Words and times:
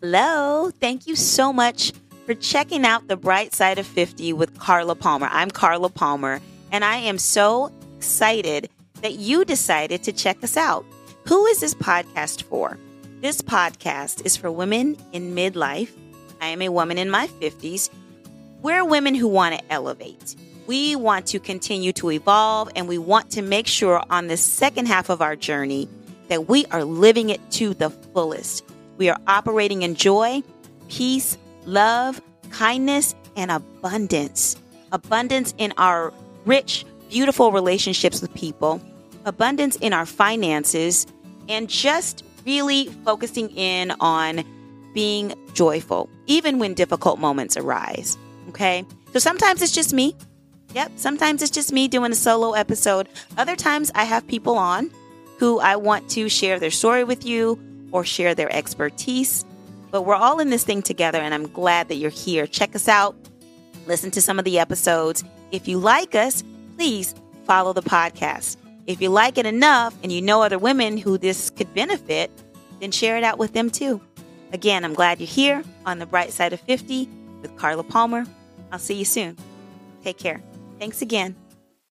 Hello. 0.00 0.70
Thank 0.78 1.08
you 1.08 1.16
so 1.16 1.52
much 1.52 1.92
for 2.24 2.32
checking 2.32 2.84
out 2.84 3.08
The 3.08 3.16
Bright 3.16 3.52
Side 3.52 3.80
of 3.80 3.86
50 3.86 4.32
with 4.32 4.56
Carla 4.56 4.94
Palmer. 4.94 5.28
I'm 5.28 5.50
Carla 5.50 5.88
Palmer, 5.88 6.40
and 6.70 6.84
I 6.84 6.98
am 6.98 7.18
so 7.18 7.72
excited 7.96 8.70
that 9.02 9.14
you 9.14 9.44
decided 9.44 10.04
to 10.04 10.12
check 10.12 10.44
us 10.44 10.56
out. 10.56 10.86
Who 11.26 11.44
is 11.46 11.58
this 11.58 11.74
podcast 11.74 12.44
for? 12.44 12.78
This 13.22 13.42
podcast 13.42 14.24
is 14.24 14.36
for 14.36 14.52
women 14.52 14.96
in 15.12 15.34
midlife. 15.34 15.90
I 16.40 16.46
am 16.46 16.62
a 16.62 16.68
woman 16.68 16.96
in 16.96 17.10
my 17.10 17.26
50s. 17.26 17.90
We're 18.62 18.84
women 18.84 19.16
who 19.16 19.26
want 19.26 19.58
to 19.58 19.72
elevate. 19.72 20.36
We 20.68 20.94
want 20.94 21.26
to 21.26 21.40
continue 21.40 21.92
to 21.94 22.12
evolve, 22.12 22.70
and 22.76 22.86
we 22.86 22.98
want 22.98 23.32
to 23.32 23.42
make 23.42 23.66
sure 23.66 24.00
on 24.10 24.28
the 24.28 24.36
second 24.36 24.86
half 24.86 25.08
of 25.08 25.20
our 25.20 25.34
journey 25.34 25.88
that 26.28 26.48
we 26.48 26.66
are 26.66 26.84
living 26.84 27.30
it 27.30 27.40
to 27.50 27.74
the 27.74 27.90
fullest. 27.90 28.62
We 28.98 29.08
are 29.08 29.18
operating 29.28 29.82
in 29.82 29.94
joy, 29.94 30.42
peace, 30.88 31.38
love, 31.64 32.20
kindness, 32.50 33.14
and 33.36 33.50
abundance. 33.50 34.56
Abundance 34.90 35.54
in 35.56 35.72
our 35.78 36.12
rich, 36.44 36.84
beautiful 37.08 37.52
relationships 37.52 38.20
with 38.20 38.34
people, 38.34 38.80
abundance 39.24 39.76
in 39.76 39.92
our 39.92 40.04
finances, 40.04 41.06
and 41.48 41.70
just 41.70 42.24
really 42.44 42.86
focusing 43.04 43.50
in 43.50 43.92
on 44.00 44.42
being 44.94 45.32
joyful, 45.54 46.10
even 46.26 46.58
when 46.58 46.74
difficult 46.74 47.20
moments 47.20 47.56
arise. 47.56 48.18
Okay. 48.48 48.84
So 49.12 49.20
sometimes 49.20 49.62
it's 49.62 49.72
just 49.72 49.92
me. 49.92 50.16
Yep. 50.74 50.92
Sometimes 50.96 51.40
it's 51.40 51.52
just 51.52 51.72
me 51.72 51.86
doing 51.86 52.10
a 52.10 52.16
solo 52.16 52.52
episode. 52.52 53.08
Other 53.36 53.54
times 53.54 53.92
I 53.94 54.04
have 54.04 54.26
people 54.26 54.58
on 54.58 54.90
who 55.38 55.60
I 55.60 55.76
want 55.76 56.10
to 56.10 56.28
share 56.28 56.58
their 56.58 56.72
story 56.72 57.04
with 57.04 57.24
you 57.24 57.58
or 57.92 58.04
share 58.04 58.34
their 58.34 58.52
expertise. 58.54 59.44
But 59.90 60.02
we're 60.02 60.14
all 60.14 60.40
in 60.40 60.50
this 60.50 60.64
thing 60.64 60.82
together, 60.82 61.18
and 61.18 61.32
I'm 61.32 61.48
glad 61.48 61.88
that 61.88 61.96
you're 61.96 62.10
here. 62.10 62.46
Check 62.46 62.74
us 62.74 62.88
out, 62.88 63.16
listen 63.86 64.10
to 64.12 64.22
some 64.22 64.38
of 64.38 64.44
the 64.44 64.58
episodes. 64.58 65.24
If 65.50 65.66
you 65.66 65.78
like 65.78 66.14
us, 66.14 66.44
please 66.76 67.14
follow 67.44 67.72
the 67.72 67.82
podcast. 67.82 68.56
If 68.86 69.00
you 69.00 69.10
like 69.10 69.38
it 69.38 69.46
enough 69.46 69.94
and 70.02 70.12
you 70.12 70.22
know 70.22 70.42
other 70.42 70.58
women 70.58 70.96
who 70.96 71.18
this 71.18 71.50
could 71.50 71.72
benefit, 71.74 72.30
then 72.80 72.90
share 72.90 73.16
it 73.16 73.24
out 73.24 73.38
with 73.38 73.52
them 73.52 73.70
too. 73.70 74.00
Again, 74.52 74.84
I'm 74.84 74.94
glad 74.94 75.20
you're 75.20 75.26
here 75.26 75.62
on 75.84 75.98
the 75.98 76.06
bright 76.06 76.32
side 76.32 76.52
of 76.52 76.60
50 76.60 77.08
with 77.42 77.56
Carla 77.56 77.82
Palmer. 77.82 78.24
I'll 78.72 78.78
see 78.78 78.94
you 78.94 79.04
soon. 79.04 79.36
Take 80.02 80.18
care. 80.18 80.42
Thanks 80.78 81.02
again. 81.02 81.36